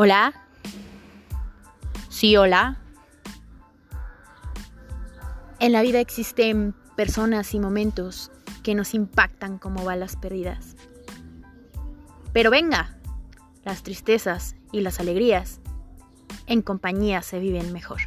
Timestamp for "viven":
17.40-17.72